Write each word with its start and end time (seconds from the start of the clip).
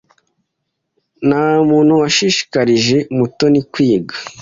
Ntamuntu 1.27 1.91
washishikarije 2.01 2.97
Mutoni 3.17 3.59
kwiga. 3.71 4.13